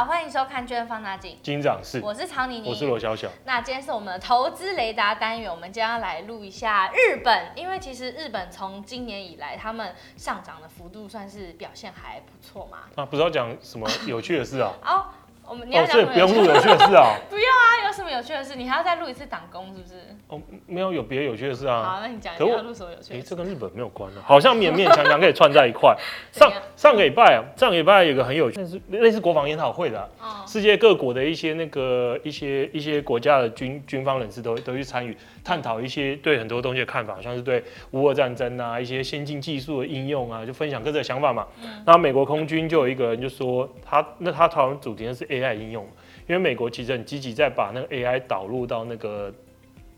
[0.00, 3.28] 好，欢迎收看《券放大镜》，金长是，我是曹妮妮，我是罗小小。
[3.44, 12.78] 那今天是我们的投资雷达单元，我们将要来录一下日本，因为其实日本从今年以来，他们上涨的幅度算是表现还不错嘛。
[12.94, 14.72] 啊，不知道讲什么有趣的事啊？
[14.82, 15.04] 哦。
[15.50, 16.12] 我们你要讲什么？
[16.12, 17.18] 不用录 有趣的事啊！
[17.28, 17.66] 不要啊！
[17.84, 18.54] 有什么有趣的事？
[18.54, 19.94] 你还要再录一次党工是不是？
[20.28, 21.82] 哦，没有，有别的有趣的事啊。
[21.82, 22.32] 好，那你讲。
[22.38, 23.14] 你要录什么有趣的事？
[23.14, 25.96] 哎，这跟日本没有关啊，好像勉勉强强可以串在一块。
[26.30, 30.08] 上上个礼拜啊，上个礼拜有个很有趣，是类似国防研讨会的，
[30.46, 41.44] 世界各国的一些那个一些一些国家的军军方人士都都去参与，探讨一些对很多东西的看法，像是对乌俄战争啊，一些先进技术的应用啊，就分享各自的想法嘛。
[41.84, 45.86] 然后美国空军就有一个人就说，他那他讨论主题是 AI 应用。
[46.28, 49.32] 因为美国其实很积极在把那个 AI 导入到那个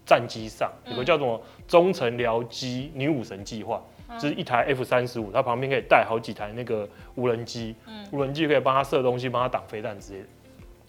[0.07, 3.83] 战机上，有个叫做中程僚机女武神计划，
[4.19, 7.75] 就是一台 F 三十五，它旁边可以带好几台那个无人机，
[8.11, 10.27] 无人机可以帮它射东西，帮它挡飞弹之类的。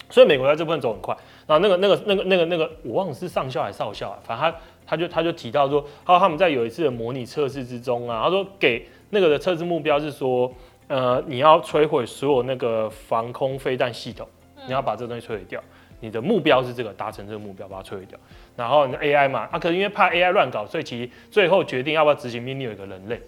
[0.08, 1.14] 所以美国在这部分走很快。
[1.46, 10.50] 然后那个那个那个那个那个，我忘了是上校还是少校啊，反正他他就他就提到说，他说他们在有一次的模拟测试之中啊，他说给那个的测试目标是说，
[10.88, 14.26] 呃，你要摧毁所有那个防空飞弹系统。
[14.66, 15.62] 你要把这个东西摧毁掉，
[16.00, 18.18] 你的目标是这个，达成这个目标，把它摧毁掉。
[18.56, 23.20] 然后你的 AI 嘛，啊，可能因为怕 AI 乱搞，所以其实最后决定要不要执行命令有一个人类。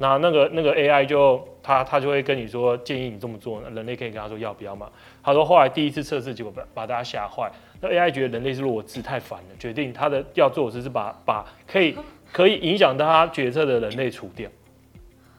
[0.00, 4.88] 那那个那个 AI 就他他就会跟你说建议你这么做，人类可以跟他说要不要嘛。
[5.24, 7.50] 他说后来第一次测试结果把把大家吓坏，
[7.80, 11.96] 那 AI 觉得人类是弱智太烦了，决定他的要做的事是把把可以
[12.32, 14.48] 可以影响到他决策的人类除掉。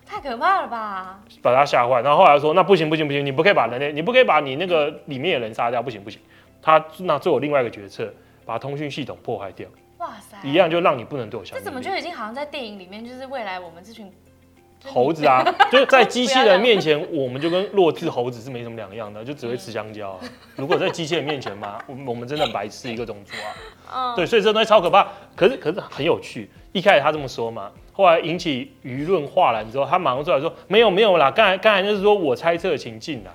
[0.10, 1.20] 太可怕了吧！
[1.40, 6.20] 把他吓坏，然后后来说：“那不行不行不行，你不可以把人类，你不可以把你那个里面的人杀掉，不行不行。”
[6.64, 8.12] 他那做另外一个决策，
[8.44, 9.68] 把通讯系统破坏掉。
[10.00, 10.36] 哇塞！
[10.44, 11.56] 一样就让你不能对我下。
[11.56, 14.12] 这怎么就已经好像在电影里面，就是未来我们这群
[14.84, 20.20] 猴子啊，就是 在机器人面前，我们就跟弱智猴子是没什么两样的，就只会吃香蕉啊。
[20.58, 23.34] 如果在机器人面前嘛，我我们真的白痴一个种族
[23.94, 24.16] 啊。
[24.16, 25.08] 对，所以这东西超可怕。
[25.36, 27.70] 可是可是很有趣，一开始他这么说嘛。
[28.00, 33.34] 后来引起舆论哗然之后，他马上出来说：“没有没有啦，刚才刚才就是说我猜测的情境啦，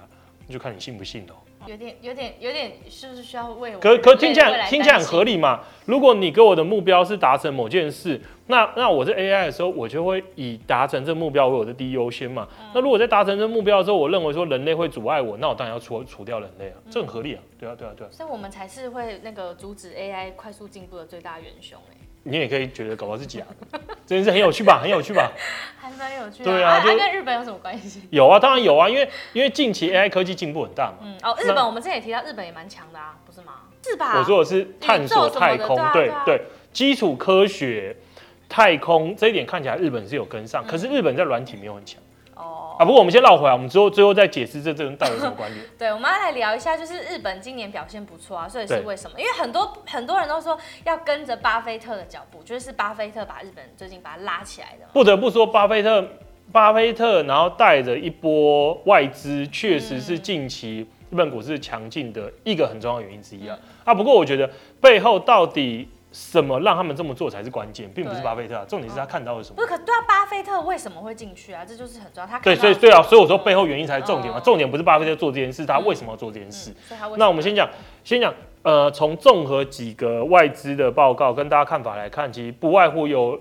[0.48, 1.34] 就看你信不信哦。”
[1.66, 3.78] 有点有点有点，是不是需要为我？
[3.78, 5.60] 可可听起来听起来很合理嘛？
[5.84, 12.48] 如果你给我的目标是达成某件事，那那我是 AI 的时候，我就会以达成这目标为我的第一优先嘛。
[12.58, 18.10] 嗯、那如果在达成这目标的时候，我认为说人类会阻碍我，那我当然要除除掉人类啊，这很合理啊，对啊对啊对啊。
[18.10, 22.03] 所以我们才是会那个阻止 AI 快速进步的最大元凶哎。
[22.24, 23.40] 你也可以觉得搞不好是假
[23.70, 24.80] 的， 这件事很有趣吧？
[24.82, 25.30] 很有趣吧？
[25.78, 26.50] 还蛮有趣的。
[26.50, 28.02] 对啊，它跟日本有什么关系？
[28.10, 30.98] 有啊，当然有啊，因为因为近期 AI 科技进步很大嘛。
[31.02, 33.52] 嗯哦，日本我们之前也提到，日本也蛮强的啊，不是吗？
[33.82, 34.18] 是吧？
[34.18, 36.40] 我说的是探索太空，对对，
[36.72, 37.94] 基础科学、
[38.48, 42.00] 太空这一点看起来日本是有跟上，可是日本在软体没有很强。
[42.34, 45.64] 啊，不过我们先绕回来，我们之后最后再解释这这跟到底有什么关联。
[45.78, 49.18] 对，我们要来聊一下，就是日本今年表现不错啊，所以是为什么？
[49.18, 54.86] 因为很多很多人都说要跟着巴菲特的脚步，就是巴菲特把日本最近把它拉起来的。
[54.92, 56.04] 不得不说，巴菲特，
[56.50, 63.56] 巴菲特然后带着一波外资，确实是近期日本股市强劲的一个很重要的原因之一啊。
[63.84, 64.50] 啊，不过我觉得
[64.80, 65.88] 背后到底。
[66.14, 68.64] 什么让他们这么做才是关键，并不是巴菲特啊。
[68.68, 69.56] 重点是他看到了什么？
[69.56, 71.64] 不是，可对啊，巴菲特为什么会进去啊？
[71.64, 72.26] 这就是很重要。
[72.26, 74.38] 他对，所以对啊，所以我说背后原因才是重点嘛。
[74.38, 76.72] 重点不是巴菲特做这件事，他为什么要做这件事？
[77.16, 77.68] 那我们先讲，
[78.04, 78.32] 先讲，
[78.62, 83.36] 呃，从综合几个外资的报告跟大家看法来看，其实不外乎有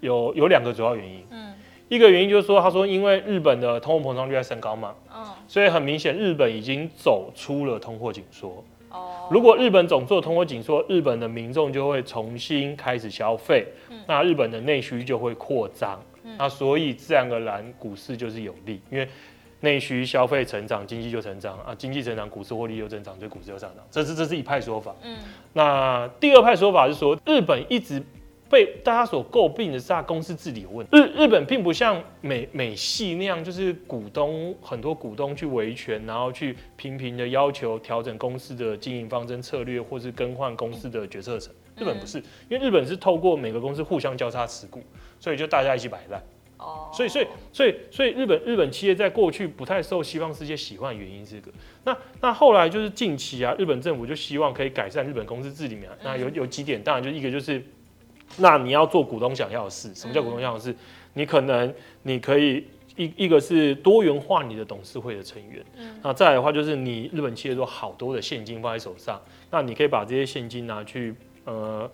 [0.00, 1.24] 有有两个主要原因。
[1.30, 1.54] 嗯，
[1.88, 8.62] 一个原因就是说，他说因为日本的通货膨胀率在升高嘛，嗯，所以很明显日本已经走出了通货紧缩。
[9.30, 19.08] 如果日本总做通货紧缩，日本的民众就会重新开始消费，嗯、那日本的内需就会扩张，嗯、那所以自然而然股市就是有利，因为
[19.60, 24.94] 内需消费成长，经济就成长啊，经济成长，股市获利又增长，所以股市就上涨，这是这是一派说法。
[25.02, 25.16] 嗯，
[25.52, 28.02] 那第二派说法是说日本一直。
[28.50, 30.96] 被大家所诟病的是他公司治理有问题。
[30.96, 41.54] 日日本并不像美美系那样，就是股东很多股东去维权，然后去频频的要求调整公司的经营方针策略，或是更换公司的决策层。
[41.76, 42.18] 日本不是，
[42.48, 44.82] 因为日本是透过每个公司互相交叉持股，
[45.20, 46.20] 所以就大家一起摆烂。
[46.56, 51.52] 哦，所以所以所以所以日本日本企业在过去不太受西方世界喜欢的原因是这个。
[51.84, 55.82] 那那后来就是近期啊，日本政府就希望可以改善日本公司治理嘛。
[56.02, 57.62] 那有有几点，当然就一个就是。
[58.36, 60.74] 那你要做股东想要的事，什么叫股东想要的事？
[61.14, 62.64] 你可能你可以
[62.96, 65.64] 一一个是多元化你的董事会的成员，
[66.02, 69.20] 那再来的话就是你日本企业都好多的现金放在手上，
[69.50, 71.14] 那你可以把这些现金拿去
[71.44, 71.90] 呃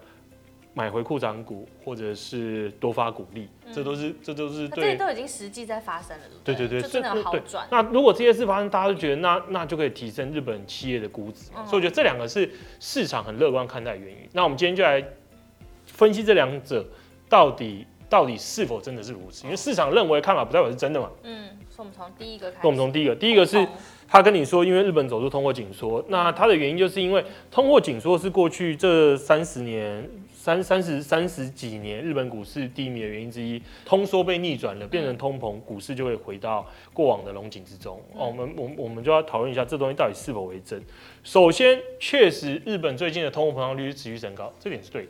[0.75, 7.67] 买回库藏股，或者是多发股利，嗯、这都是这都是对，这都已经实际在发生了，对对对，就真的好赚。
[7.71, 12.51] 那如果这些事发生，大家都觉得那那就可以提升日本企业的估值，嗯、所以我觉得这两个是
[12.81, 14.29] 市场很乐观看待的原因。
[14.33, 15.03] 那我们今天就来
[15.95, 16.85] 分析这两者
[17.29, 21.09] 到底到底是否真的是如此，因为市场认为看法不代表是真的嘛。
[21.23, 23.67] 嗯，所以我们从第一个开始，我们从第一个，第一个是。
[24.07, 33.61] 他跟你说，因为日本走出通货紧缩，那他的原因就是因为通货紧缩是过去这三十年、三三十三十几年日本股市低迷的原因之一。
[33.85, 38.01] 通缩被逆转了，变成通膨，股市就会回到过往的龙井之中。
[38.15, 40.81] 哦，我们我我们就要讨论一下这东西到底是否为真。
[41.25, 45.09] 首先，确实日本最近的通货膨胀率是持续升高，这点是对的。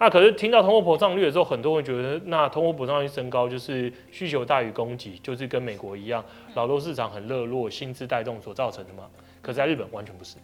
[0.00, 6.24] 那可是听到通货膨胀率的时候，很多人觉得那通货膨胀率升高就是需求大于供给，就是跟美国一样，
[6.54, 9.04] 劳动市场很热络，薪资带动所造成的嘛。
[9.42, 10.38] 可是在日本完全不是，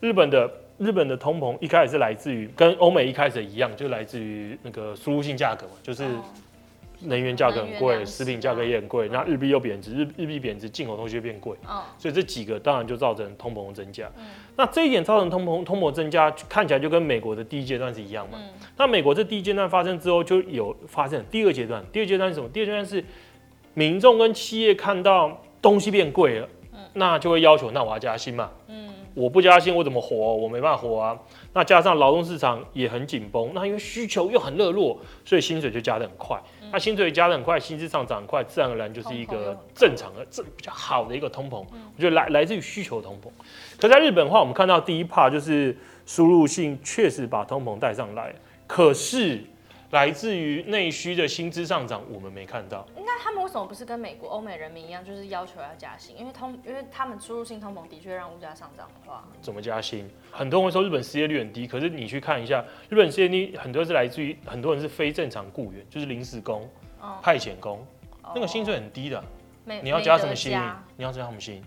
[0.00, 6.04] 日本的日本的通膨一开始是来自于跟欧美一开始一样，就来自于那个输入性价格嘛，就是。
[7.00, 11.56] 能源价格很贵，食品价格也很贵，那日币又贬值，日日币贬值，进口东西就变贵，
[11.98, 14.10] 所以这几个当然就造成通膨的增加。
[14.56, 18.38] 那这一点造成通膨通膨增加，看起来就跟美国的第一阶段是一样嘛。
[18.76, 21.84] 那美国这第一阶段发生之后，就有发生第二阶段。
[21.92, 22.48] 第二阶段是什么？
[22.48, 23.04] 第二阶段是
[23.74, 26.48] 民众跟企业看到东西变贵了，
[26.94, 28.50] 那就会要求，那我要加薪嘛。
[29.14, 30.14] 我不加薪，我怎么活？
[30.14, 31.18] 我没办法活啊。
[31.54, 36.38] 那加上劳动市场也很紧绷，那因为需求又很热络，所以薪水就加得很快。
[36.72, 41.56] 那薪水加的很快，薪资上涨很快，自然而然就是一个正常的、正比较好的一个通膨。
[41.58, 43.28] 我觉得来来自于需求通膨。
[43.80, 48.34] 可在日本的话，我们看到第一 part 就是输入性确实把通膨带上来，
[48.66, 49.44] 可是。
[49.96, 52.86] 来自于内需的薪资上涨，我们没看到。
[52.96, 56.14] 那他们为什么不是跟美国、欧美人民一样，就是要求要加薪？
[56.18, 60.06] 因为通，因为他们输入性通膨的确让物价上涨的话，怎么加薪？
[60.30, 66.68] 很多人会说日本失业率很低，可是你去看一下，日本失业率很多是来自于很多人是非正常雇员，就是临时工、
[67.00, 67.78] 哦、派遣工，
[68.22, 69.24] 哦、那个薪水很低的。
[69.64, 70.52] 你要加什么薪？
[70.98, 71.62] 你要加什么薪？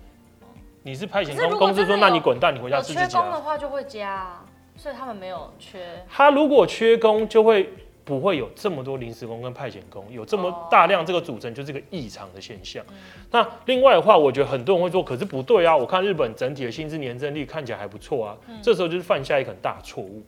[0.84, 3.08] 你是派遣工，公司说那你滚蛋，你回家自己加。
[3.08, 4.40] 缺工的话就会加，
[4.75, 6.06] 所以他们没有缺。
[6.08, 7.74] 他如果缺工就会。
[8.10, 12.84] 不会有这么多临时工跟派遣工，有这么大量这个组成，就是个异常的现象。
[12.86, 12.94] 哦、
[13.30, 18.38] 那另外的话，我觉得很多人会说，可是不对啊，我看日本整体的薪资年增率看起来还不错啊。
[18.48, 20.24] 嗯、这时候就是犯下一个很大错误，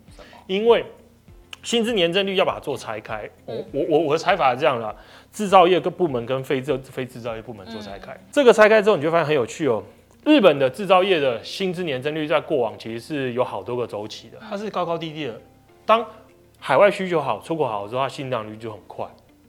[0.45, 0.85] 因为
[1.63, 3.27] 薪资年增率要把它做拆开。
[3.47, 4.95] 嗯、我我我我的拆法是这样的：
[5.31, 8.13] 制造业各部门跟非制非制造业部门做拆开。
[8.13, 9.83] 嗯、这个拆开之后，你就发现很有趣哦。
[10.23, 15.41] 日本的制造业的薪资年增率在过往其实是有好多个周期的，它是高高低低的。
[15.83, 16.05] 当
[16.63, 19.05] 海外需求好，出口好之后，它新涨率就很快。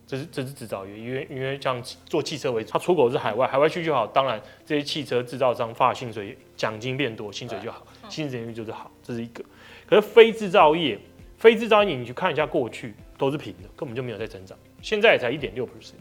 [0.06, 9.44] 这是这是制造业，因为因为像做汽车为主，它出口是海外，海外需求好，当然这些汽车制造商发薪水奖金变多，薪水就好，薪资率就是好，这是一个。
[9.86, 10.98] 可是非制造业，
[11.36, 15.92] 非制造业你去看一下过去都是平的，根本就没有在增长，现在也才一点六 percent。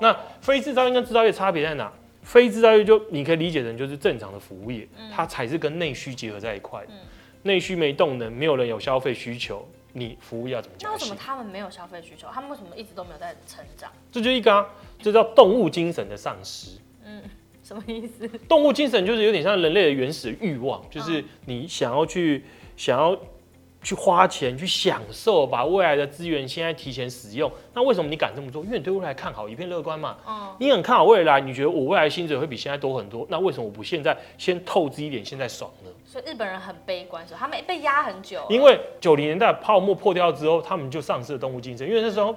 [0.00, 1.90] 那非制造业跟制造业差别在哪？
[2.22, 6.84] 非制造业就你可以理解成就是正常的服务业，它才是跟内需结合在一块。
[7.42, 9.66] 内需没动能，没有人有消费需求。
[9.96, 10.90] 你服务要怎么讲？
[10.90, 12.28] 那为什么他们没有消费需求？
[12.32, 13.90] 他们为什么一直都没有在成长？
[14.12, 14.66] 这就一个啊，
[15.00, 16.78] 这叫动物精神的丧失。
[17.04, 17.22] 嗯，
[17.62, 18.28] 什么意思？
[18.48, 22.44] 动物精神就是有点像人类的原始欲望，就是你想要去
[22.76, 23.18] 想要。
[23.82, 27.48] 去花钱去享受，把未来的资源现在提前使用。
[27.72, 28.64] 那为什么你敢这么做？
[28.64, 30.16] 因为你对未来看好，一片乐观嘛。
[30.26, 30.56] 嗯。
[30.58, 33.24] 你很看好未来，你觉得我未来薪水会比现在多很多。
[33.30, 35.90] 那为什么我不现在先透支一点，现在爽呢？
[36.16, 38.40] 所以日本人很悲观，说他们被压很久。
[38.48, 41.86] 因为九零年代泡沫破掉之后，他们就丧失了动物竞争。
[41.86, 42.34] 因为那时候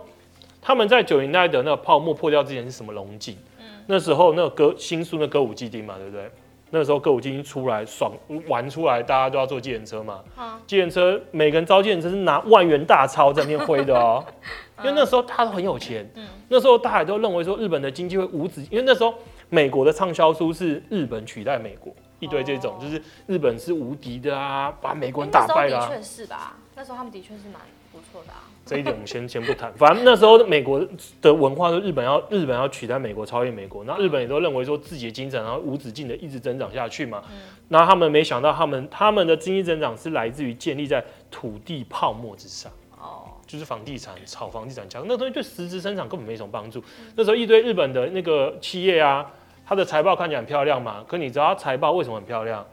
[0.62, 3.38] 他们在九零年代的那个泡沫破掉之前是什么龙井？
[3.58, 3.64] 嗯。
[3.88, 6.30] 那时候那个歌新宿那歌舞伎町嘛，对不对？
[6.72, 8.12] 那时候歌舞伎町出来爽
[8.50, 10.20] 玩出来，大家都要坐计程车嘛。
[10.68, 14.22] 计程车每个人招计程车是拿万元大钞在那边挥的哦，
[14.84, 16.06] 因为那时候他都很有钱。
[16.16, 19.14] 嗯那时候大家都认为说日本的经济会无止，因为那时候
[19.48, 25.88] 美国的畅销书是日本取代美国，一堆这种就是日本是无敌的啊，把美国人打败了。
[25.88, 26.58] 的确是吧？
[26.76, 27.62] 那时候他们的确是蛮
[27.92, 28.44] 不错的啊。
[28.66, 30.86] 这一点我们先先不谈，反正那时候美国
[31.24, 37.24] 的文化是日本要日本要取代美国，超越美国，那日本也都认为说自己的经济然后无止境的一直增长下去嘛。
[37.70, 46.84] 那他们没想到，他们他们的经济增长是来自于建立在土地泡沫之上，哦，就是房地产炒房地产强，那东西对实质生产根本没什么帮助。
[47.16, 49.32] 那时候一堆日本的那个企业啊，
[49.70, 52.66] 它的财报看起来很漂亮嘛，可你知道它财报为什么很漂亮？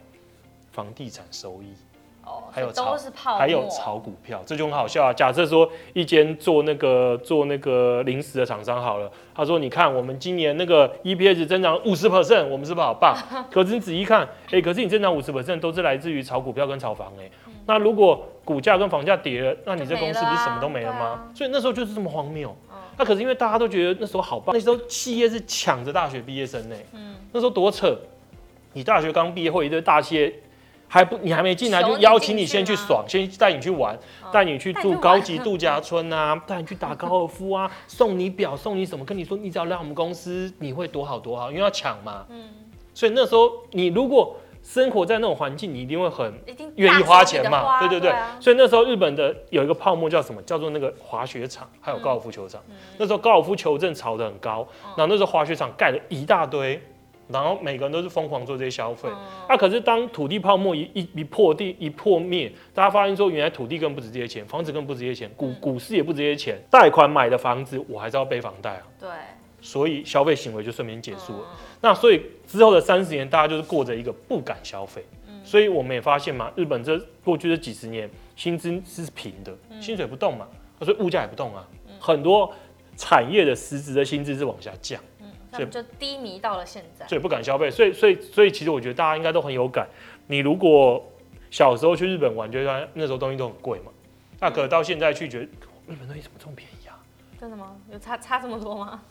[0.72, 1.74] 房地产收益。
[2.24, 2.96] 哦还有炒，
[3.36, 5.12] 还有炒股票，这就很好笑啊！
[5.12, 13.14] 假设说一间做那个做那个零食的厂商好了，他说：“你看我们今年那个 EPS 增长五十 percent，我们是不是好棒？”
[13.52, 17.30] 可是你仔细看，哎、欸，可是你增长五十 percent 都是来自于炒股票跟炒房、欸，哎，
[17.66, 21.28] 那如果股价跟房价跌了，那你这公司不是什么都没了吗？
[21.34, 22.56] 所以那时候就是这么荒谬。
[22.96, 26.76] 那、可是因为大家都觉得那时候好棒，那时候企业是抢着大学毕业生呢。
[26.92, 27.94] 嗯，那时候多扯，
[28.72, 30.32] 你大学刚毕业或一堆大企业
[30.88, 33.98] 还不你还没进来就邀请你先去爽，先带你去玩，
[34.32, 42.24] 带、嗯、你去住高级度假村啊， 带你去打高尔夫啊， 送你表送你什么，跟你说你只要来我们公司你会多好多好，因为要抢嘛。
[42.30, 42.48] 嗯，
[42.94, 44.36] 所以那时候你如果。
[44.66, 46.34] 生活在那种环境，你一定会很
[46.74, 48.12] 愿意花钱嘛，对对对。
[48.40, 50.42] 所以那时候日本的有一个泡沫叫什么？
[50.42, 52.60] 叫做那个滑雪场，还有高尔夫球场。
[52.68, 56.82] 嗯、那时候高尔夫球正炒得很高，嗯、然后那时候滑雪场盖了一大堆，
[57.28, 59.08] 然后每个人都是疯狂做这些消费。
[59.48, 68.82] 那、可是当土地泡沫一一一破地一破灭，大家发现说，原来土地更不值这些钱，房子更不值这些钱，股股市也不值这些钱，贷款买的房子我还是要背房贷啊。
[68.98, 69.08] 对。
[69.66, 71.48] 所以消费行为就顺便结束了。
[71.50, 75.04] 嗯、那所以之后的三十年，大家就是过着一个不敢消费。
[75.26, 80.46] 嗯、所以我们也发现嘛，日本这过去这几十年薪资是平的，嗯、薪水不动嘛，
[80.82, 81.66] 所以物价也不动啊。
[81.88, 82.54] 嗯、很多
[82.96, 87.04] 产业的实质的薪资是往下降，嗯、所以就低迷到了现在。
[87.08, 87.68] 所以不敢消费。
[87.68, 89.88] 所以所以所以其实我觉得大家应该都很有感。
[90.28, 91.04] 你如果
[91.50, 93.90] 小时候去日本玩，觉得那时候东西都很贵嘛，
[94.38, 96.94] 那可到现在去觉得日本东西怎么这么便宜啊？
[97.38, 97.76] 真的吗？
[97.92, 99.02] 有差差这么多吗？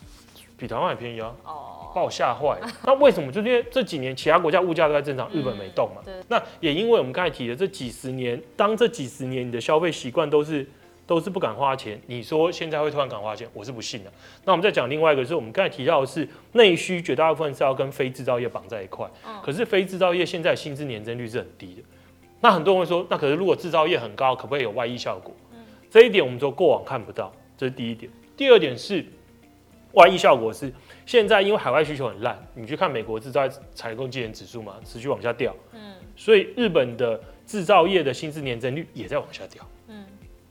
[0.58, 1.36] 比台湾还便宜啊！
[1.44, 2.68] 哦，把我吓坏了。
[2.86, 3.32] 那为什么？
[3.32, 6.02] 就是因为这几年其他国家物价都在增长，日本没动嘛。
[6.06, 6.14] 对。
[6.30, 10.66] 那也因为我们刚才提的这几十年，当这几十年你的消费习惯都是
[11.06, 14.12] 都是不敢花钱，你说现在会突然敢花钱，我是不信的。
[14.46, 19.06] 那我们再讲另外一个，是我们刚才提到的是内需，绝大部分是要跟非制造业绑在一块。
[19.28, 19.34] 嗯。
[19.44, 21.82] 可是非制造业现在薪资年增率是很低的。
[22.40, 25.36] 那很多人会说，那可是如果制造业很高，可不可以有外溢效果？
[25.54, 25.58] 嗯。
[25.90, 28.10] 这一点我们说过往看不到，这是第一点。
[28.38, 29.06] 第二点是。
[29.96, 30.72] 外溢效果是
[31.06, 35.56] 现在因为海外需求很烂，你去看美国制造采购经理指数嘛，持续往下掉。
[35.74, 39.68] 嗯，所以日本的制造业的薪资年增率也在往下掉。
[39.88, 40.06] 嗯，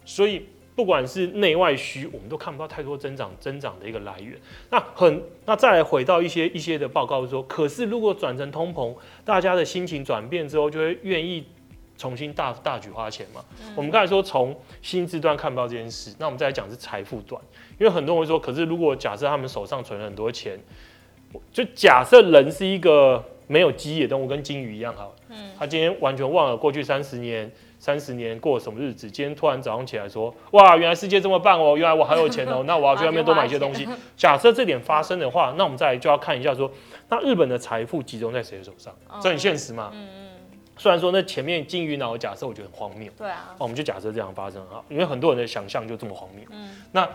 [0.04, 4.38] 所以不管是内外需，我们都看不到太多增长增长的一个来源。
[4.70, 11.46] 那很那再来回到一些一些的报告说，可是如果转成通膨，大家的心情转变之后，就会愿意。
[11.96, 13.44] 重新大大举花钱嘛？
[13.62, 17.40] 嗯、我们刚才说从薪资端看不到这件事，那我们再来讲是财富端，
[17.78, 20.58] 因为很多人会说，可是如果假设他们手上存了很多钱，
[21.52, 33.86] 就假设人是一个没有基野动物，跟金鱼一样好，嗯，他今天完全忘了过去三十年三十年过什么日子，今天突然早上起来说，哇，原来世界这么棒哦，原来我好有钱哦， 那我要去外面多买一些东西。
[34.16, 36.70] 假设这点发生的话，那我们再来就要看一下说，
[37.08, 38.94] 那日本的财富集中在谁的手上？
[39.22, 39.90] 这很现实嘛？
[39.94, 40.23] 嗯。
[40.76, 46.44] 虽然说那前面金鱼脑的假设我觉得很荒谬，对啊，我们就假设这样发生哈，因为很多人的想象就这么荒谬。
[46.50, 47.08] 嗯，那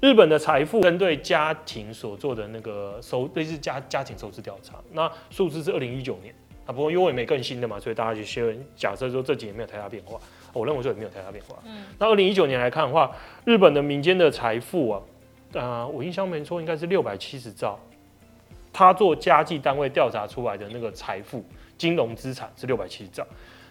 [0.00, 6.34] 日本的财富针对家庭所做的那个收类似家家庭收支调查，那数字是二零一九年
[6.66, 10.18] 啊，不过因为我也没更新的嘛，所以大家就先假设说这几年没有太大变化，
[10.52, 11.56] 我认为说也没有太大变化。
[11.64, 13.10] 嗯，那二零一九年来看的话，
[13.44, 15.02] 日本的民间的财富啊，
[15.52, 17.78] 呃，我印象没错应该是六百七十兆，
[18.72, 21.44] 他做家计单位调查出来的那个财富。
[21.84, 23.26] 金融资产是六百七十兆，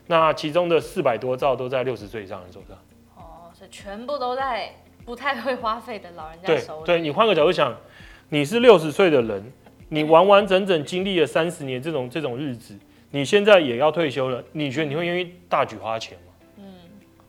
[0.05, 2.77] 那其中的四百多兆都在六十岁以上的人手上。
[3.15, 4.71] 哦，所以全部都在
[5.03, 6.85] 不太会花费的老人家手里。
[6.85, 7.75] 对，对你换个角度想，
[8.29, 9.51] 你是六十岁的人，
[9.89, 12.77] 你完完整整经历了三十年这种这种日子，
[13.09, 16.33] 你现在也要退休了，你觉得你会愿意大举花钱吗？
[16.57, 16.65] 嗯，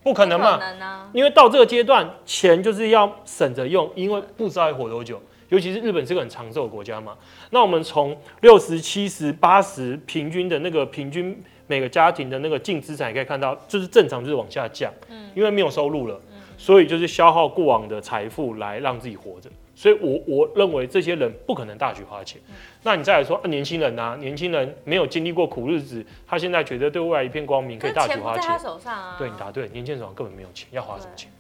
[0.03, 0.59] 不可能嘛。
[0.59, 1.11] 可能啊。
[1.15, 5.19] 因为到这个阶段，钱就是要省着用，因为不知道要活多久。
[5.55, 7.17] 尤其是日本是个很长寿的国家嘛，
[7.51, 22.41] 那我们从六十七十八十平均的那个平均每个家庭的那个净资产也可以看到，就是正常就是往下降，嗯，因为没有收入了，嗯，所以就是消耗过往的财富来让自己活着，所以我我认为这些人不可能大举花钱。
[22.49, 28.43] 嗯，那你再来说啊，年轻人啊，年轻人没有经历过苦日子，他现在觉得对未来一片光明，可以大举花钱。
[28.43, 31.31] 钱在他手上啊，对，你答对，年轻人手上根本没有钱，要花什么钱？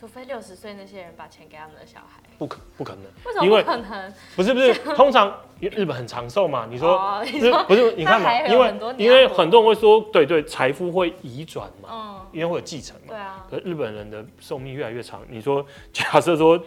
[0.00, 3.02] 除非六十岁那些人把钱给他们的小孩，不可不可能？
[3.26, 4.14] 为什么不可能？
[4.34, 5.30] 不是不是， 通常
[5.60, 7.22] 日本很长寿嘛，你说
[7.68, 7.92] 不是？
[7.96, 13.08] 你看嘛，因为因为很多人会说，对对，财富会移转嘛，因为会有继承嘛。
[13.08, 13.44] 对啊。
[13.50, 16.58] 可是日本人的寿命越来越长，你说 假设说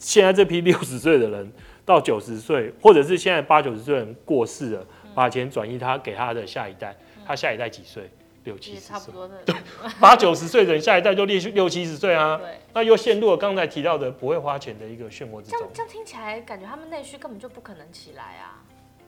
[0.00, 1.52] 现在这批六十岁的人
[1.84, 4.84] 到九十岁，或者是现在八九十岁的人过世了，
[5.14, 8.10] 把钱转移他给他的下一代，他下一代几岁？
[8.44, 9.34] 六七十岁，差不多的。
[9.44, 9.54] 对，
[10.00, 12.36] 八九十岁的人，下一代就六六七十岁啊。
[12.36, 12.58] 对。
[12.74, 15.60] 那又陷入了刚才提到的不会花钱的一个漩涡之中。
[15.72, 18.62] 这样听起来，感觉他们内需根本就不可能起来啊。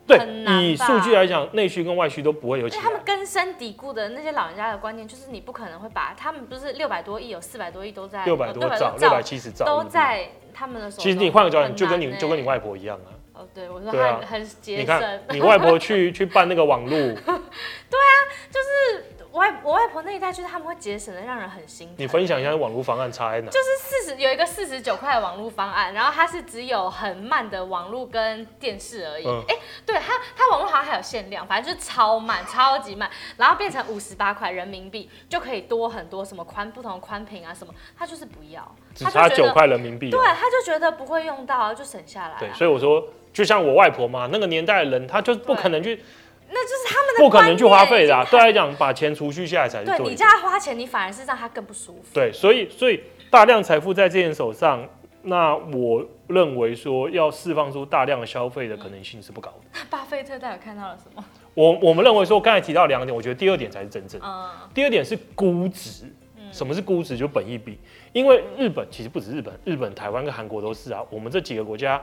[0.06, 0.18] 对，
[0.62, 2.82] 以数据来讲，内需跟外需都不会有起来。
[2.82, 11.00] 他们根深蒂固的那些老人家的观念，就是你不可能会把他们不是六百多亿，有四百多亿都在六百多兆，六百七十兆都在他们的手。
[11.00, 13.08] 其实你换个角度，就跟你就跟你外婆一样啊。
[13.32, 14.80] 哦，对，我说他很节省。
[14.82, 16.90] 你看， 你外婆去去办那个网路。
[16.90, 19.13] 对啊，就是。
[19.34, 21.96] 我外我外婆那一代就是他们会节省的让人很心疼。
[21.98, 23.50] 你分享一下网络方案差在哪？
[23.50, 29.26] 就是四十有一个四十九块的网络方案，然后它是只有很慢的网络跟电视而已。
[29.26, 33.10] 哎、嗯欸，对它它网络好像还有限量，反正就是超慢，超级慢。
[33.36, 40.10] 然后变成五十八块人民币就可以多很多什么宽不同宽屏啊什么，他就是不要，只差九块人民币。
[40.10, 42.36] 对，他就觉得不会用到，就省下来。
[42.38, 46.00] 对，所以我说，就像我外婆嘛，那个年代的人，他就不可能去。
[46.48, 49.98] 那就是他们的不可能去花费的、啊，对来讲，把钱储蓄下来才是对。
[50.00, 52.04] 你叫他花钱，你反而是让他更不舒服。
[52.12, 54.86] 对，所以所以大量财富在这些人手上，
[55.22, 59.80] 那我认为说要释放出大量的消费的可能性是不高的。
[59.90, 61.24] 巴菲特到底看到了什么？
[61.54, 64.20] 我我们认为说，刚才提到两点，我觉得第二点才是真正。
[64.22, 64.50] 嗯。
[64.74, 66.04] 第二点是估值。
[66.52, 67.16] 什么是估值？
[67.16, 67.78] 就本益比。
[68.12, 71.00] 因为日本其实不止日本，日本、台湾跟韩国都是啊。
[71.10, 72.00] 我们这几个国家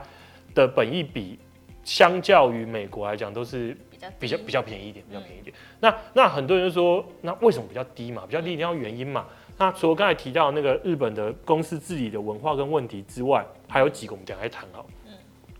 [0.54, 1.38] 的本益比，
[1.84, 3.74] 相较于美国来讲，都是。
[4.18, 5.54] 比较比较便宜一点，比较便宜一点。
[5.56, 8.24] 嗯、那那很多人就说，那为什么比较低嘛？
[8.26, 9.26] 比较低一定要原因嘛？
[9.58, 14.86] 那除了刚才提到那个日本的公司治理的文化跟问题之外，还有几个我们等下来谈好。
[15.06, 15.12] 嗯、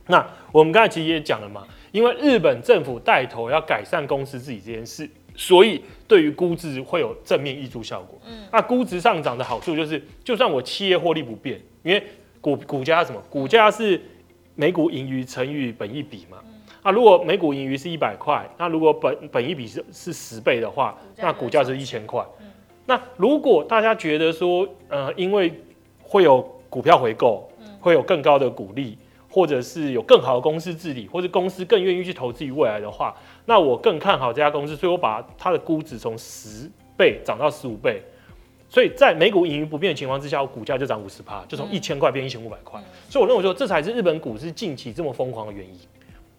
[0.06, 8.18] 那我们刚才其实也讲了嘛，因为日本政府带头要改善公司治理这件事，所以对于估值会有正面溢出效果。
[8.26, 12.02] 嗯、那估值上涨的好处就是，就算我企业获利不变，因为
[12.40, 13.22] 股股价是什么？
[13.30, 14.00] 股价是
[14.54, 16.38] 每股盈余乘以本益比嘛。
[16.82, 22.24] 那如果每股盈余是一百块，那如果本本一比是是十倍的话，那股价是一千块。
[22.86, 25.52] 那如果大家觉得说，呃，因为
[26.02, 27.48] 会有股票回购，
[27.80, 28.98] 会有更高的股利，
[29.30, 33.14] 或者是有更好的公司治理，或者公司更愿意去投资于未来的话，
[33.46, 38.02] 那我更看好这家公司，所以我把它的估值从十倍涨到十五倍。
[38.68, 42.82] 所以在每股盈余不变的情况之下，我股价就涨五十趴，就从一千块变一千五百块。
[43.08, 45.78] 所以我认为说，这才是日本股市近期这么疯狂的原因。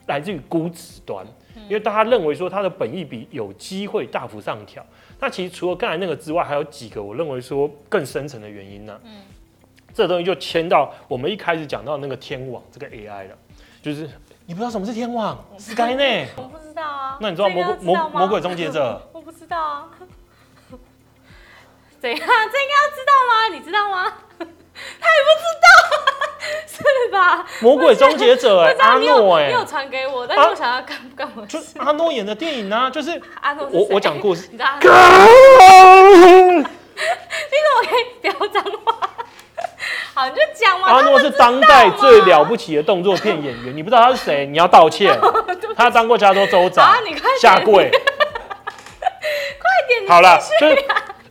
[0.07, 1.25] 来自于估值端，
[1.67, 4.86] 因为大家认为说它的本益比有机会大幅上调。
[5.19, 9.00] 那其实除了刚才那个之外，还有几个我认为说更深层的原因呢？
[9.05, 9.22] 嗯，
[9.93, 13.36] 这东西就牵到我们一开始讲到那个天网这个 AI 了，
[13.82, 14.10] 就是
[14.45, 15.41] 你不知道什么是天网？
[15.58, 16.28] Skynet？
[16.36, 17.17] 我不知道啊。
[17.21, 19.01] 那你知道魔魔魔鬼终结者？
[19.13, 19.89] 我不知道啊。
[22.01, 22.19] 怎样？
[22.19, 23.47] 这应该要知道吗？
[23.54, 24.12] 你知道吗？
[24.38, 26.12] 他也不知道。
[26.67, 27.45] 是吧？
[27.60, 31.45] 魔鬼终结者哎、欸，阿诺哎，你有传给我，但是我想要干不干我？
[31.45, 33.67] 就阿诺演的电影啊，就是阿诺。
[33.71, 34.69] 我我讲故事，你知道？
[34.79, 34.86] 你
[37.60, 39.10] 怎么可以不要脏话？
[40.15, 40.88] 好，你就讲嘛。
[40.89, 44.45] 阿诺是当代最了不起的动作片演员，你不知道他是谁？
[44.51, 45.17] 你要道歉。
[45.75, 46.86] 他当过加州州长。
[46.86, 47.89] 啊，你快下跪。
[47.89, 50.86] 快点，好了，就是。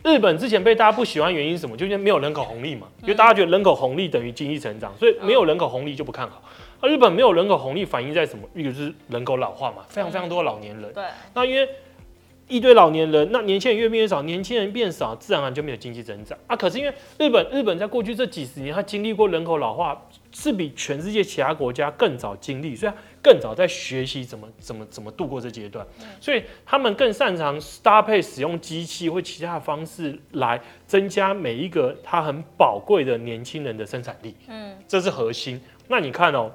[0.05, 1.77] 日本之前被大家不喜欢原因是什么？
[1.77, 6.43] 就是没有人口红利嘛，因为大家觉得人口红利等于经济成长，所以没有人口红利就不看好。
[6.81, 8.49] 而日本没有人口红利反映在什么？
[8.55, 10.93] 一个是人口老化嘛，非常非常多老年人。
[10.93, 11.05] 对。
[11.35, 11.69] 那因为
[12.49, 16.57] 一堆老年人，那年轻人越变越少，年轻人变少，自然而然就没有经济增长啊。
[16.57, 22.93] 可是因为日本，日本在过去这几十年，它经历过人口老化，是比全世界其他国家更早经历，所以。
[23.25, 25.87] 更早在学习怎么怎么怎么度过这阶段，
[26.21, 34.35] 所以他们更擅长搭配使用机器或其他的方式来增加每一个他很宝贵的年轻人的生产力。
[34.49, 35.61] 嗯，这是核心。
[35.87, 36.51] 那你看哦，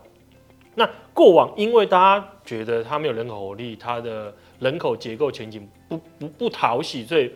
[0.75, 7.31] 那过往因为大家觉得他没有人口红利，他的人口结构前景不不不讨喜，所以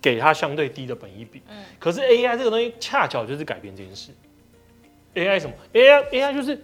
[0.00, 1.42] 给他相对低的本益比。
[1.48, 4.12] 嗯，可是 AI 这个东西恰巧就是改变这件事。
[5.14, 6.60] AI 什么？AI AI 就是。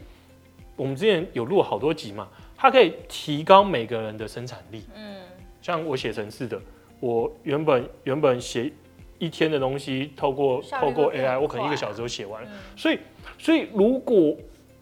[0.74, 2.26] 我们之前有录好多集嘛，
[2.56, 4.82] 它可以提高每个人的生产力。
[4.96, 5.16] 嗯，
[5.60, 6.58] 像我写程式的，
[6.98, 8.72] 我原本原本写
[9.18, 12.48] 一天的东西，透过透过 AI，我可能一个小时就写完了。
[12.50, 12.98] 嗯，所以，
[13.38, 14.34] 所以如果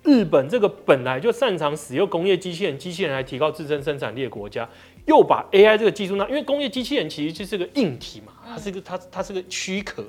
[0.05, 4.67] 日本这个本来就擅长使用工业机器人、机器人来提高自身生产力的国家，
[5.07, 10.05] 又把 AI 这个技术呢，因为工业机器人其实就是个硬体嘛，它是个它它是个躯壳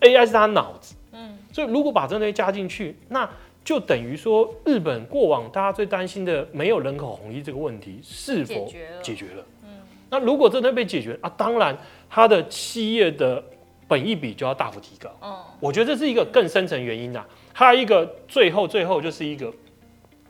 [0.00, 0.94] ，AI 是它脑子。
[1.12, 3.28] 嗯，所以如果把这些加进去，那
[3.64, 8.66] 就等于说，日本过往大家最担心的没有人口红利这个问题是否
[9.02, 9.44] 解决了？
[9.62, 9.70] 嗯，
[10.10, 11.74] 那如果真的被解决啊，当然
[12.10, 13.42] 它的企业的
[13.88, 15.08] 本益比就要大幅提高。
[15.22, 17.24] 嗯，我觉得这是一个更深层原因呐。
[17.52, 19.50] 还有一个最后最后就是一个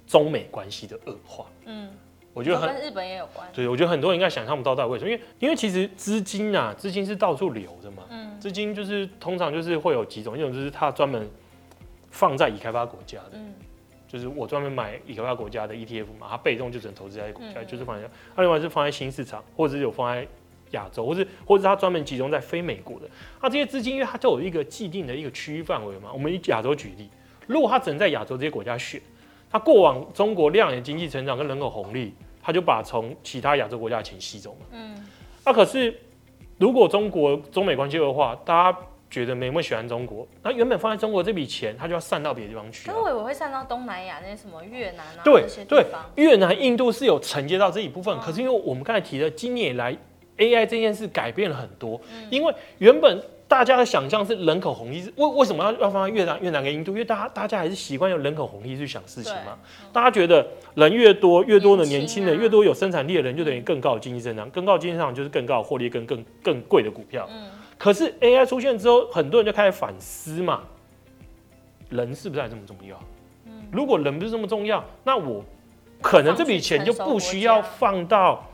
[0.07, 1.47] 中美关系的恶化。
[1.65, 1.91] 嗯，
[2.35, 3.49] 我觉得很跟日本也有关。
[3.55, 8.03] 对，我觉得很多人应该想象不到到底为什么，因为因为其实资金啊，资金是到处流的嘛。
[8.11, 11.27] 嗯，资金就是通常就是会有几种，一种就是它专门。
[12.17, 13.53] 放在已开发国家的，嗯，
[14.07, 20.25] 就是我专门买已开发国家的 ETF 嘛，它被动就只能投资在国家，嗯、就是放在，它另外是放在新市场，或者是有放在
[20.71, 23.07] 亚洲，或是或者是它专门集中在非美国的。
[23.43, 27.11] 那这些资金，因为它就有一个既定的一个区域范围嘛，我们以亚洲举例，
[27.49, 29.03] 如果它只能在亚洲这些国家选，
[29.51, 32.15] 它过往中国亮眼经济成长跟人口红利，
[32.47, 34.95] 它就把从其他亚洲国家的钱吸走了，嗯，
[35.47, 35.99] 那可是
[36.59, 38.79] 如果中国中美关系恶化，大家
[39.09, 42.91] 觉得美没喜欢中国，那原本放在中国这笔钱，它就要散到别的地方去。
[42.91, 45.47] 那我以为会散到东南亚那些什么越南啊对。
[45.67, 49.97] 对，越南、印度是有承接到这一部分，嗯、可是因为我们刚才提的，今年以来
[50.37, 53.25] AI 这件事改变了很多，嗯、因为原本。
[53.47, 56.93] 大家的想象是人口红利，为为什么要要放在越南、越南跟印度？
[56.93, 59.59] 因为大家大家还是习惯用人口红利去想事情嘛。
[59.83, 67.29] 嗯、大家觉得人越多，越多的年轻人，啊、越多有生产力的人，就等于更高的经济增长，更高的经济增长就是更高的获利跟更更贵的股票。
[67.31, 70.63] 嗯、可是 AI 出现之后，很多人就开始反思嘛，
[71.91, 72.99] 人是不是还这么重要？
[73.47, 75.45] 嗯、如果人不是这么重要，那我
[76.01, 78.45] 可能这笔钱就不需要放到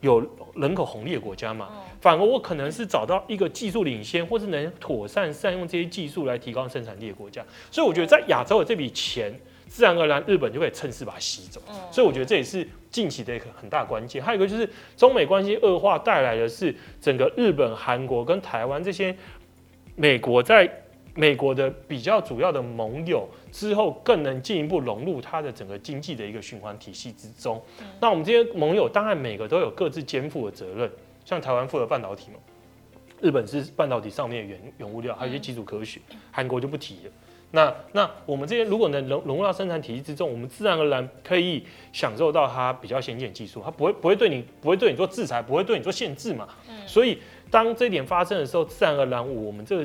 [0.00, 1.68] 有人口红利的国家嘛。
[1.70, 9.30] 嗯反而我可能是找到一个技术领先，或是能妥善善用这些技术来提高生产力的国家，所以我觉得在亚洲的这笔钱，
[9.66, 11.60] 自然而然日本就可以趁势把它吸走。
[11.92, 14.22] 所以我觉得这也是近期的一个很大关键。
[14.22, 19.14] 还有一个就是中美关系恶化带来的是整个日本、韩国跟台湾这些
[19.94, 20.66] 美国在
[21.14, 27.62] 美国的比较主要的盟友之后，更能进一步融入它的整个经济的一个循环体系之中。
[28.00, 30.90] 那我们这些盟友当然每个都有各自肩负的责任。
[31.22, 32.38] 像台湾负责半导体嘛，
[33.20, 36.00] 日本是半导体上面的原原物料，还有一些基础科学，
[36.32, 37.12] 韩国就不提了。
[37.52, 46.48] 那那我们这些如果能融融入到生产体系之中，我们自然而然可以享受到它比较先进的技术，它不会不会对你不会对你做制裁，不会对你做限制嘛。
[46.86, 47.18] 所以
[47.50, 49.82] 当这一点发生的时候，自然而然我们这个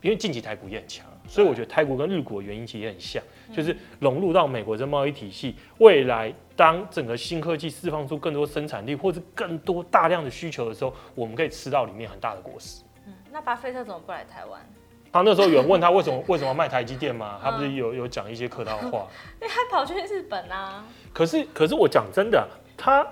[0.00, 3.22] 因为近期台股也很强，所以我觉得泰国跟日股的原因其实也很像，
[3.54, 6.34] 就是融入到美国的贸易体系，未来。
[6.56, 12.82] 当整个新科技释放出更多生产力，或者更多大量的需求的时候，我们可以吃到里面很大的果实。
[13.06, 14.60] 嗯，那巴菲特怎么不来台湾？
[15.12, 17.38] 他那时候有人问他为什么 为什么卖台积电吗？
[17.40, 19.06] 他不是有有讲一些客套话？
[19.40, 20.84] 因为他跑去日本啊。
[21.12, 22.44] 可是可是我讲真的，
[22.76, 23.06] 他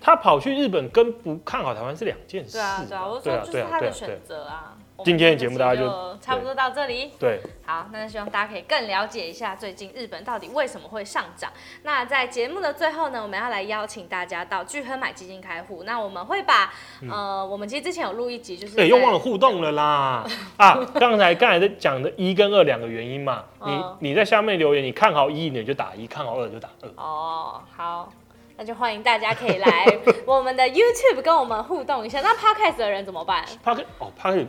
[0.00, 2.54] 他跑去日本跟不看好台湾是两件事。
[2.54, 4.71] 对啊对啊，我说就是他的选择啊。
[5.04, 7.12] 今天的节目大家就差不多到这里。
[7.18, 11.50] 对，好，那希望大家可以更了解一下最近日本到底为什么会上涨。
[11.82, 15.82] 那在节目的最后呢，我们要来邀请大家到聚亨买基金开户。
[15.84, 16.72] 那我们会把
[17.10, 20.24] 呃，我们其实之前有录一集，就是哎，又忘了互动了啦
[20.56, 20.78] 啊！
[20.94, 26.88] 刚才刚才在讲的一跟二两个原因嘛，你你在下面留言，你看好一你就打一，看好二就打二。
[26.96, 28.12] 哦，好，
[28.56, 29.68] 那就欢迎大家可以来
[30.26, 32.20] 我们的 YouTube 跟我们互动一下。
[32.20, 34.46] 那 Podcast 的人怎么办？Podcast 哦，Podcast。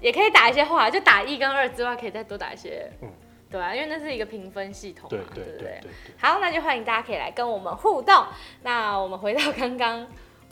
[0.00, 3.08] 也可以打一些话，就打一跟二之外，可以再多打一些，嗯，
[3.50, 5.80] 对啊，因为那是一个评分系统嘛，对不对。
[6.18, 8.24] 好，那就欢迎大家可以来跟我们互动。
[8.62, 10.06] 那我们回到刚刚，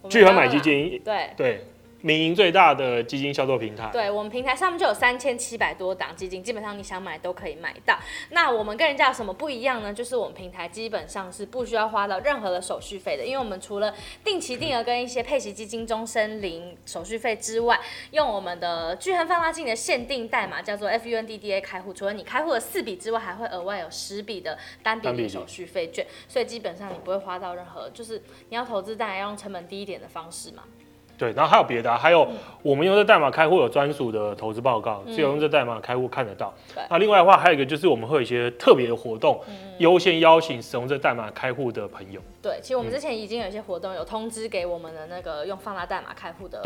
[0.08, 1.66] 巨亨买基金，对对。
[2.02, 7.96] 民营最大的基金销售平台，对，我们平台上面就有三千七百多档基金，基本上你想买都可以买到。
[8.30, 9.94] 那我们跟人家有什么不一样呢？
[9.94, 17.78] 就是我们平台基本上是不需要花到任何的手续费的，因为我们除了定期定额跟一些配息基金终身零手续费之外，
[18.10, 30.64] 用我们的巨恒放大镜的限定代码叫做 FUNDDA 开户，除了你开户的四笔之外，还会额外有十笔的单笔的手续费券，所以基本上你不会花到任何，就是你要投资当然要用成本低一点的方式嘛。
[31.18, 32.26] 对，然后还有别的、啊，还有
[32.62, 36.52] 我们用这代码开户有专属的投资报告，只有用这代码开户看得到。
[36.76, 42.20] 嗯、那另外的话，还有一个就是我们会有一些特别的活动，嗯、优先邀请使用这代码开户的朋友。
[42.40, 46.60] 对，其实我们之前已经有一些活动有通知给我们的那个用放大代码开户的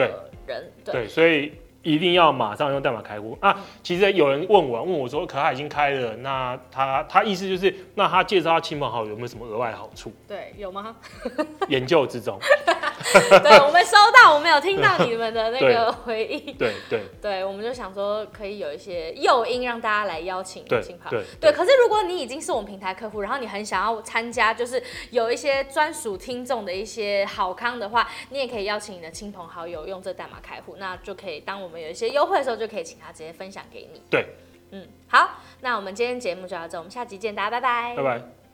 [0.47, 0.73] 人。
[0.85, 1.53] 对，所以。
[1.83, 3.57] 一定要马上用代码开户啊！
[3.81, 10.13] 其实有人问我，问我说，可他已经开了，那他他意思就是，那他介绍他亲朋好友有没有什么额外的好处？
[10.27, 10.97] 对，有吗？
[11.71, 12.41] 研究之中。
[13.42, 16.55] 对，我们收到，我们有听到你们的那个 回应。
[16.57, 21.11] 对对对，我们就想说可以有一些诱因让大家来邀请亲朋。
[21.11, 21.53] 对对。
[21.53, 34.03] 可是如果你已经是我们平台客户，然后你很想要参加，就是有一些专属听众的一些好康的话，你也可以邀请你的亲朋好友用这代码开户，那就可以当我们有一些优惠的时候，就可以请他直接分享给你。
[34.11, 34.27] 对，
[34.73, 37.95] 嗯，好，那我们今天节目就到这，我们下集见，大家拜拜。
[37.97, 38.46] 拜拜。